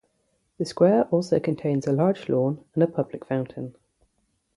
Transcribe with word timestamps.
The 0.57 0.65
square 0.65 1.03
also 1.11 1.39
contains 1.39 1.85
a 1.85 1.91
large 1.91 2.27
lawn 2.27 2.65
and 2.73 2.81
a 2.81 2.87
public 2.87 3.23
fountain. 3.23 3.75